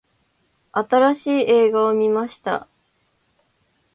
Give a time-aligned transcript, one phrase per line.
[0.73, 2.67] 新しい映画を観ました。